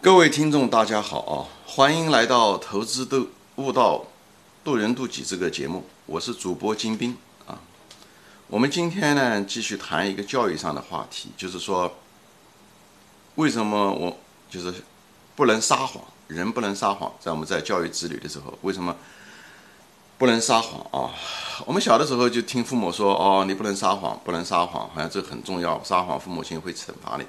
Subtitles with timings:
[0.00, 1.34] 各位听众，大家好啊！
[1.66, 3.26] 欢迎来到《投资都
[3.56, 4.04] 悟道，
[4.62, 7.16] 渡人渡己》这个节目，我是主播金兵
[7.48, 7.58] 啊。
[8.46, 11.92] 我们今天呢，继续谈一个教育上的话题，就是说，
[13.34, 14.16] 为什么我
[14.48, 14.72] 就是
[15.34, 16.00] 不能撒谎？
[16.28, 18.94] 人不能撒谎，在我们在教育子女的时候，为什么
[20.16, 21.12] 不能撒谎啊？
[21.66, 27.26] 我们小的时候就听父母说：“哦，你不能撒谎，不能撒谎，好像这很重要，撒谎父母亲会惩罚你。”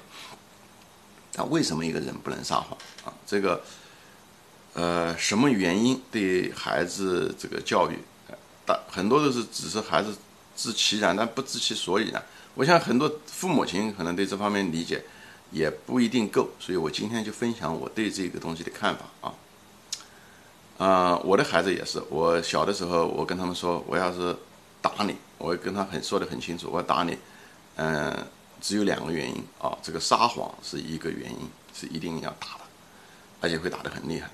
[1.40, 3.08] 那为什么一个人不能撒谎啊？
[3.26, 3.62] 这个，
[4.74, 7.96] 呃，什么原因对孩子这个教育，
[8.66, 10.14] 大很多都是只是孩子
[10.54, 12.22] 知其然，但不知其所以然。
[12.56, 15.02] 我想很多父母亲可能对这方面理解
[15.50, 19.32] 也不一定够，所以我今天就分享我对这个东西的看法啊。
[20.76, 24.36] 啊，我的孩子也是，我小的时候我跟他们说，我要是
[24.82, 27.16] 打你，我跟他很说的很清楚，我打你，
[27.76, 28.14] 嗯。
[28.60, 32.60] 只有两个原因啊，这个撒谎是一个原因，是一定要打的，
[33.40, 34.30] 而且会打得很厉害。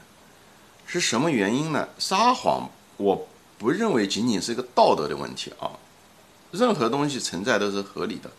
[0.86, 1.88] 是什么原因呢？
[1.98, 3.26] 撒谎，我
[3.58, 5.70] 不认为仅仅是一个道德的问题啊。
[6.52, 8.30] 任何东西存在都是合理的，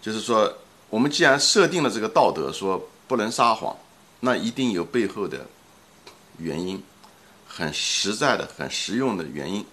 [0.00, 0.52] 就是说，
[0.88, 3.76] 我们既然设定了这个道德，说不能撒谎，
[4.20, 5.46] 那一定有背后的
[6.38, 6.82] 原因，
[7.46, 9.64] 很实在的、很实用的原因，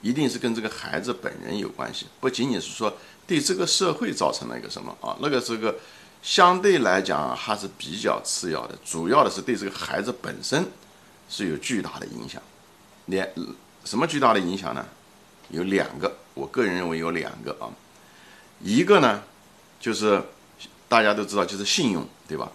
[0.00, 2.92] 一定是跟这个孩子本人有关系，不仅仅是说。
[3.26, 5.16] 对这个社会造成了一个什么啊？
[5.20, 5.72] 那个这个
[6.20, 10.66] 相对来讲还是比较次要的，主要的是对这个孩子本身
[11.28, 12.42] 是有巨大的影响。
[13.06, 13.24] 两
[13.84, 14.84] 什么巨大的影响呢？
[15.50, 17.70] 有两个，我个人认为有两个啊。
[18.58, 19.22] 一个呢，
[19.78, 20.20] 就是
[20.88, 22.50] 大家都知道，就是信用，对吧？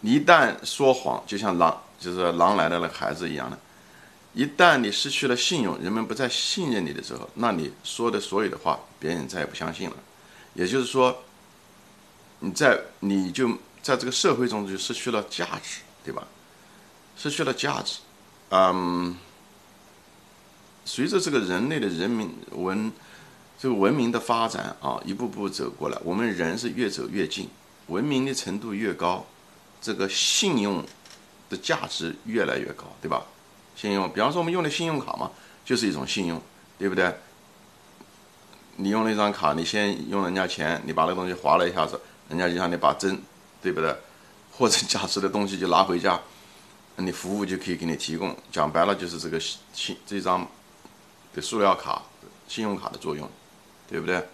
[0.00, 3.56] 你一旦说谎，就像狼，就是狼来了的孩子一样的。
[4.36, 9.96] 一旦你失去了信用，人们不再信任你的时候，那你说的所有的话，别人再也不相信了。
[10.52, 11.22] 也就是说，
[12.40, 13.48] 你在你就
[13.80, 16.28] 在这个社会中就失去了价值，对吧？
[17.16, 18.00] 失去了价值，
[18.50, 19.16] 嗯，
[20.84, 22.92] 随着这个人类的人民文
[23.58, 27.48] 这个文明的发展啊，一步步走过来，我们人是越走越近，
[27.86, 29.24] 文明的程度越高，
[29.80, 30.84] 这个信用
[31.48, 33.24] 的价值越来越高，对吧？
[33.76, 35.30] 信用，比方说我们用的信用卡嘛，
[35.64, 36.42] 就是一种信用，
[36.78, 37.14] 对不对？
[38.76, 43.20] 你用了一张卡，你先用人家钱，你把那东西划了一下子，人家就让你把真，
[43.62, 43.94] 对不对？
[44.52, 46.18] 货真价实的东西就拿回家，
[46.96, 48.34] 你服务就可以给你提供。
[48.50, 50.46] 讲白了就是这个信这张
[51.34, 52.02] 的塑料卡、
[52.48, 53.28] 信用卡的作用，
[53.88, 54.26] 对不对？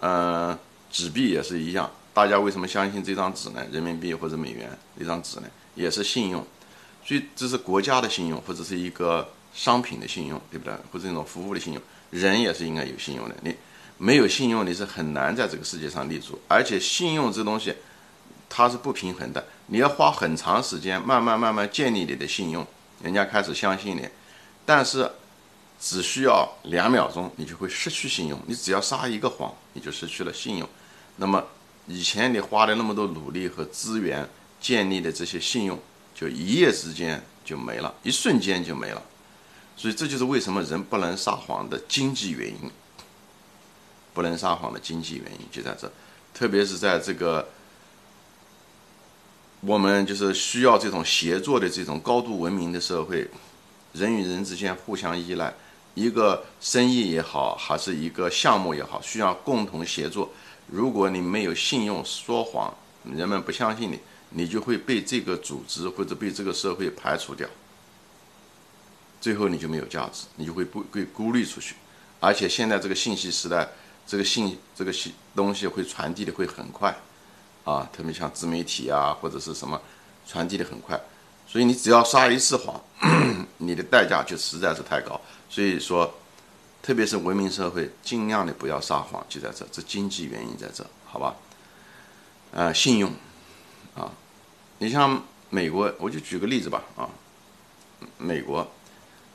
[0.00, 0.58] 嗯，
[0.90, 1.90] 纸币也是一样。
[2.12, 3.64] 大家为什么相信这张纸呢？
[3.70, 5.46] 人民币或者美元那张纸呢？
[5.74, 6.44] 也是信用。
[7.04, 10.74] 所以这是国家的信用，或者是一个商品的信用，对不对？
[10.92, 11.82] 或者一种服务的信用。
[12.10, 13.34] 人也是应该有信用的。
[13.42, 13.54] 你。
[14.02, 16.40] 没有信用，你是很难在这个世界上立足。
[16.48, 17.74] 而且信用这东西，
[18.48, 19.44] 它是不平衡的。
[19.66, 22.66] 你要花很长时间，慢慢慢慢建立你的信用，
[23.02, 24.08] 人家开始相信你。
[24.64, 25.10] 但是，
[25.78, 28.40] 只需要两秒钟，你就会失去信用。
[28.46, 30.66] 你只要撒一个谎，你就失去了信用。
[31.16, 31.44] 那么，
[31.86, 34.26] 以前你花了那么多努力和资源
[34.58, 35.78] 建立的这些信用，
[36.20, 39.02] 就一夜之间就没了，一瞬间就没了。
[39.76, 42.70] 所以，这就是为什么人不能撒谎的经济原因。
[44.12, 45.90] 不能撒谎的经济原因就在这，
[46.34, 47.48] 特别是在这个
[49.60, 53.30] 我们就是需要这种协作的这种高度文明的社会，
[53.92, 55.54] 人与人之间互相依赖，
[55.94, 60.28] 一个生意也好，还是一个项目也好，需要共同协作。
[60.66, 67.48] 如果你没有信用，说谎，人们不相信你，你就会被这个组织或者被这个社会排除掉，
[69.20, 71.76] 最后你就没有价值，你就会被被孤立出去。
[72.18, 73.68] 而且现在这个信息时代。
[74.06, 76.92] 这个信这个信东西会传递的会很快，
[77.62, 79.80] 啊，特别像自媒体啊或者是什么，
[80.26, 81.00] 传递的很快，
[81.46, 82.82] 所以你只要撒一次谎，
[83.58, 85.20] 你的代价就实在是太高。
[85.48, 86.12] 所以说，
[86.82, 91.36] 特别是文明社会，尽量的不要撒谎，就在这，这经济原因在这，好吧？
[92.50, 93.12] 呃，信用，
[93.94, 94.12] 啊，
[94.78, 97.08] 你像美国，我就举个例子吧，啊，
[98.18, 98.66] 美国，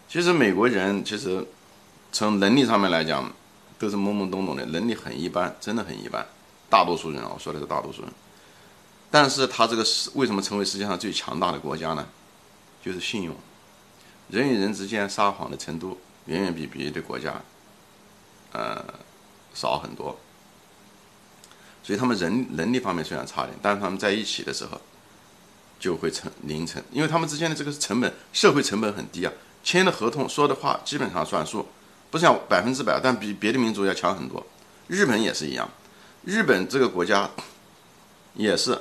[0.08, 1.46] 其实美国人其实
[2.12, 3.32] 从能力上面来讲。
[3.78, 6.26] 都是懵懵懂懂的，能力很一般，真的很一般。
[6.70, 8.12] 大多数人啊，我说的是大多数人。
[9.12, 12.08] 但是他这个是为什么成为世界上最强大的国家呢？
[12.82, 13.36] 就是信用，
[14.30, 17.42] 人与人之间撒谎的程度远远比别的国家，
[18.54, 18.82] 呃，
[19.54, 20.18] 少很多。
[21.86, 24.82] 所以他们人能力方面虽然差点，但是他们在一起的时候
[25.80, 29.32] 就会成凌晨，因为他们之间的这个成本，社会成本很低啊，
[29.64, 31.68] 签的合同说的话基本上算数。
[32.12, 34.46] 不像百分之百，但比别的民族要强很多。
[34.88, 35.70] 日本也是一样，
[36.24, 37.30] 日本这个国家
[38.36, 38.80] 也是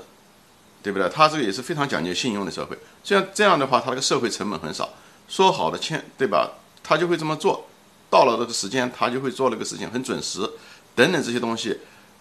[0.80, 1.08] 对不对？
[1.08, 2.78] 他这个也是非常讲究信用的社会。
[3.02, 4.88] 这样这样的话，他这个社会成本很少，
[5.26, 6.48] 说好的签，对吧？
[6.84, 7.66] 他就会这么做，
[8.08, 10.48] 到了这个时间，他就会做那个事情，很准时，
[10.94, 11.76] 等等这些东西，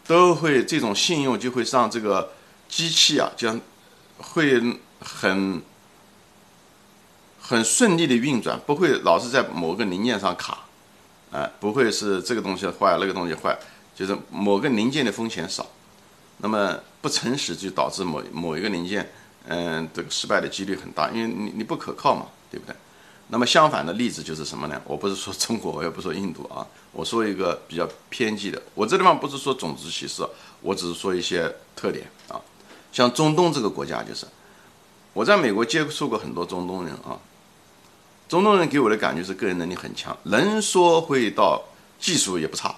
[0.06, 2.34] 都会这种信用就会让这个
[2.68, 3.60] 机器啊，将
[4.18, 4.62] 会
[5.00, 5.62] 很
[7.40, 10.60] 很顺利的运转，不会老是在某个零件上卡，
[11.32, 13.58] 啊，不会是这个东西坏，那个东西坏，
[13.96, 15.66] 就是某个零件的风险少。
[16.38, 19.10] 那么不诚实就导致某某一个零件，
[19.48, 22.76] 嗯，这个失败的几率很大，因为你你不可靠嘛，对不对？
[23.34, 24.80] 那么相反的例子就是什么呢？
[24.86, 28.62] 我不是说中国， 我也不说印度啊，我说一个比较偏激的。
[28.76, 30.24] 我这地方不是说种族歧视，
[30.62, 32.40] 我只是说一些特点啊。
[32.92, 34.28] 像中东这个国家，就是
[35.14, 37.18] 我在美国接触过很多中东人啊，
[38.30, 41.64] 中东人给我的感觉是个人能力很强，能说会道，
[42.00, 42.76] 技术也不差，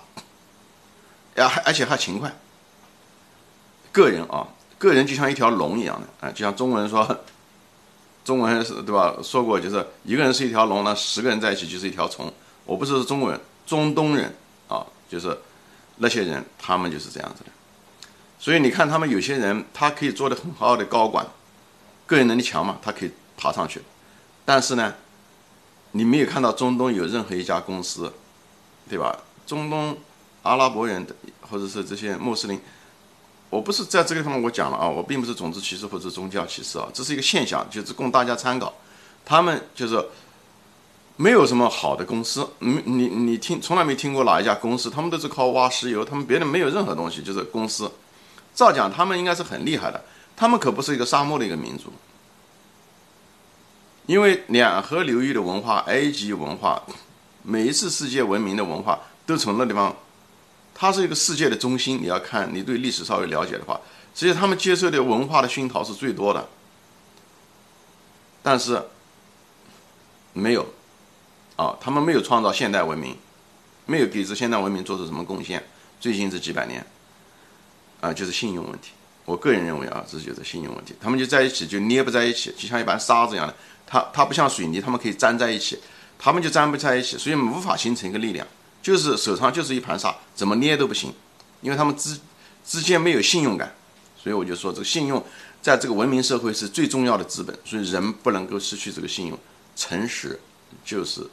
[1.35, 2.33] 呀，而且还勤快。
[3.91, 4.47] 个人啊，
[4.77, 7.05] 个人就像一条龙一样的，啊，就像中国人说，
[8.25, 9.15] 中文是对吧？
[9.21, 12.33] 说过就是一个人是一条龙，那十个人在一起就是一条虫。
[12.65, 14.35] 我不是中国人，中东人
[14.67, 15.37] 啊，就是
[15.97, 17.51] 那些人，他们就是这样子的。
[18.39, 21.25] 所以你看，他们有些人他可以做的很好的高管，
[22.07, 23.83] 个人能力强嘛，他可以爬上去。
[24.43, 24.95] 但是呢，
[25.91, 28.11] 你没有看到中东有任何一家公司，
[28.89, 29.15] 对吧？
[29.45, 29.95] 中东
[30.41, 31.05] 阿拉伯人
[31.41, 32.59] 或者是这些穆斯林。
[33.55, 38.73] 我不是在这个地方我讲了啊，我并不是种族歧视或者宗教歧视啊，这是一个现象，就是供大家参考。
[39.23, 40.05] 他们就是
[41.15, 47.89] 没有什么好的公司，你你你听从来没听过哪一家公司，他们都是靠挖石油，他们别的没有任何东西，就是公司。
[48.53, 50.03] 照讲他们应该是很厉害的，
[50.35, 51.93] 他们可不是一个沙漠的一个民族，
[54.05, 56.83] 因为两河流域的文化、埃及文化，
[57.41, 59.95] 每一次世界文明的文化都从那地方。
[60.77, 63.79] 它是一个世界的中心，你要看你对历史稍微了解的话，
[64.13, 66.49] 实际他们接受的文化的熏陶是最多的，
[68.43, 68.83] 但是
[70.33, 70.67] 没有
[71.55, 73.17] 啊，他们没有创造现代文明，
[73.85, 75.63] 没有给这现代文明做出什么贡献。
[76.01, 76.85] 最近这几百年，
[78.01, 78.91] 啊，就是信用问题。
[79.23, 80.93] 我个人认为啊，这就是信用问题。
[80.99, 83.55] 他们就在一起就捏不在一起，就像一盘沙子一样的，
[83.87, 85.79] 它它不像水泥，他们可以粘在一起，
[86.19, 88.45] 他们就粘不在一起，所以无法形成一个力量。
[88.85, 91.11] 就是手上就是一盘沙，怎么捏都不行，
[91.61, 92.19] 因为他们之
[92.63, 93.73] 之间没有信用感，
[94.15, 95.25] 所以我就说这个信用
[95.59, 99.39] 在这个文明社会是最重要的资本，所以人不能够失去这个信用，
[99.75, 100.39] 诚实
[100.85, 101.27] 就是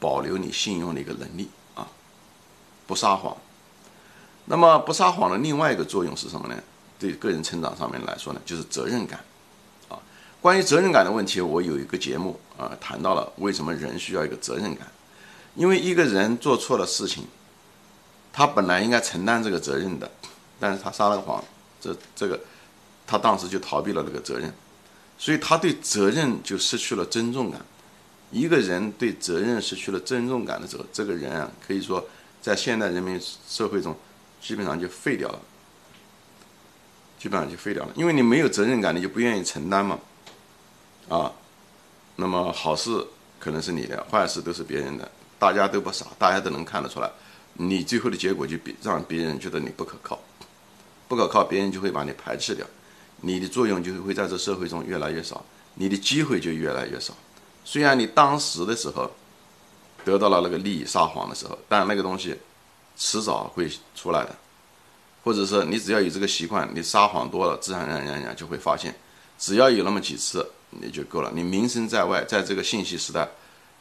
[0.00, 1.86] 保留你信用的一个能力啊，
[2.88, 3.36] 不撒谎。
[4.46, 6.60] 那么不撒谎的另外一个作用是什么呢？
[6.98, 9.20] 对个人成长上面来说呢，就是责任感
[9.88, 9.96] 啊。
[10.40, 14.90] 关于责任感的问题，我有一个节目啊，谈到了为什么人需要一个责任感。
[15.54, 17.26] 因为一个人做错了事情，
[18.32, 20.10] 他本来应该承担这个责任的，
[20.58, 21.44] 但是他撒了个谎，
[21.80, 22.40] 这这个，
[23.06, 24.52] 他当时就逃避了这个责任，
[25.18, 27.60] 所以他对责任就失去了尊重感。
[28.30, 32.02] 一个人对责任失去了尊重感的时候，这个人啊，可以说
[32.40, 33.94] 在现代人民社会中，
[34.40, 35.38] 基本上就废掉了，
[37.18, 37.92] 基本上就废掉了。
[37.94, 39.98] 因为你没有责任感，你就不愿意承担嘛，
[41.10, 41.30] 啊，
[42.16, 43.06] 那么好事
[43.38, 45.10] 可能是你的，坏事都是别人的。
[45.42, 47.10] 大家都不傻，大家都能看得出来，
[47.54, 50.16] 你最后的结果就别让别人觉得你不可靠，
[51.08, 52.64] 不可靠，别人就会把你排斥掉，
[53.22, 55.44] 你的作用就会在这社会中越来越少，
[55.74, 57.12] 你的机会就越来越少。
[57.64, 59.10] 虽然你当时的时候
[60.04, 62.38] 得到了那个利益，撒谎的时候，但那个东西
[62.96, 64.36] 迟早会出来的，
[65.24, 68.94] 或者说你只要有这个习惯，你撒谎多了，自然而然然就会发现，
[69.40, 71.32] 只要有那么几次你就够了。
[71.34, 73.28] 你名声在外，在这个信息时代，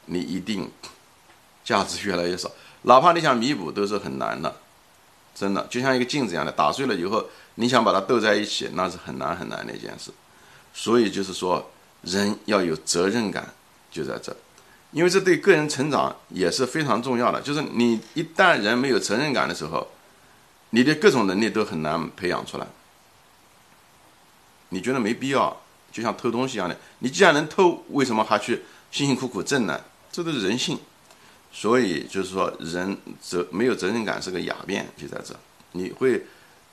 [0.06, 0.68] 你一定。
[1.72, 2.52] 价值越来越少，
[2.82, 4.54] 哪怕你想弥补都是很难的，
[5.34, 7.26] 真的就像一个镜子一样的，打碎了以后，
[7.56, 10.12] 你想把它斗在一起，那是很难很难的一件事。
[10.74, 13.54] 所以就是说，人要有责任感，
[13.90, 14.36] 就在这，
[14.92, 17.40] 因为这对个人成长也是非常重要的。
[17.40, 19.88] 就是你一旦人没有责任感的时候，
[20.72, 22.68] 你的各种能力都很难培养出来。
[24.68, 29.80] 你觉得没必要，就像偷东西一样的，你既然能偷，为什么还去辛辛苦苦挣呢？
[30.12, 30.78] 这都是人性。
[31.52, 35.36] 所以就是说，人责没有责任感是个哑变，就在这，
[35.74, 36.26] 你会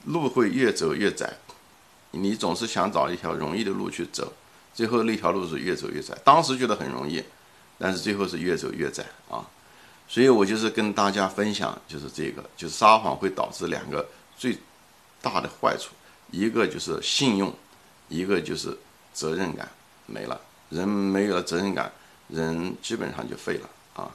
[0.04, 1.36] 路会越走越窄，
[2.12, 4.32] 你总是想找一条容易的路去走，
[4.72, 6.16] 最后那条路是越走越窄。
[6.24, 7.22] 当时觉得很容易，
[7.78, 9.44] 但是最后是越走越窄啊。
[10.06, 14.56] 所以我就是跟大家分享，就是这个，就是撒谎会导致两个最
[15.20, 15.90] 大的坏处，
[16.30, 17.52] 一个就是信用，
[18.08, 18.74] 一个就是
[19.12, 19.68] 责任感
[20.06, 20.40] 没了。
[20.70, 21.92] 人没有了责任感，
[22.28, 24.10] 人基本上就废了啊。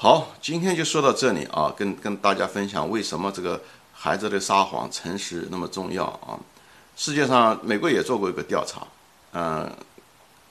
[0.00, 3.60] 好，今天就说到这里啊，跟跟大家分享为什么这个
[3.92, 6.38] 孩子的撒谎、诚实那么重要啊。
[6.94, 8.86] 世界上美国也做过一个调查，
[9.32, 9.68] 嗯，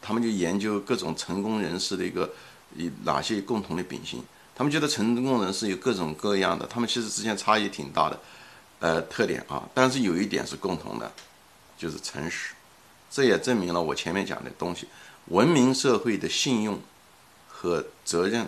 [0.02, 2.30] 他们就研究各种成功人士的一个
[2.76, 4.22] 以哪些共同的秉性。
[4.54, 8.20] 他们觉得成功人士有各种各样的，他们其实之间差异挺大的，
[8.82, 9.64] 呃，特点啊。
[9.74, 11.10] 但是有一点是共同的，
[11.78, 12.54] 就是诚实。
[13.10, 14.90] 这也证明了我前面讲的东西，
[15.28, 16.78] 文明社会的信用
[17.48, 18.46] 和责任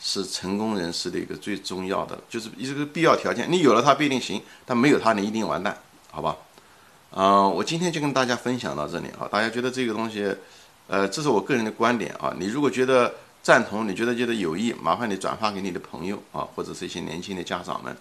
[0.00, 3.50] 是成功人士的一个最重要的，就是一个必要条件。
[3.50, 5.76] 你有了它不一定行，但没有它你一定完蛋，
[6.10, 6.36] 好吧？
[7.10, 9.26] 啊，我今天就跟大家分享到这里啊。
[9.30, 10.36] 大家觉得这个东西，
[10.86, 12.34] 呃，这是我个人的观点啊。
[12.38, 17.96] 你如果觉得，赞同，你觉得觉得有益，麻烦你转发给你的朋友啊，或者是一些年轻的家长们。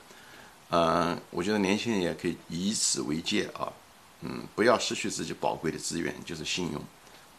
[0.70, 3.72] 嗯，我觉得年轻人也可以以此为戒啊，
[4.22, 6.82] 嗯，不要失去自己宝贵的资源，就是信用，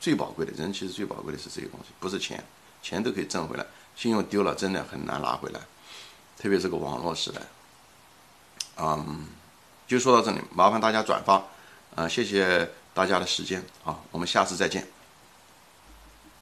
[0.00, 2.42] 最宝贵的人其实最宝贵的是这个东西，不是钱，
[2.82, 3.66] 钱都可以挣回来，
[3.99, 5.59] 信用丢了真的很难拿回来，
[6.38, 7.40] 特别是个网络时代。
[8.76, 9.26] 嗯，
[9.88, 11.43] 就说到这里，麻烦大家转发，
[11.97, 14.87] 啊，谢谢大家的时间啊，我们下次再见。